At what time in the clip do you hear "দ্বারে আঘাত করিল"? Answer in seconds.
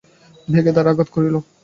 0.75-1.35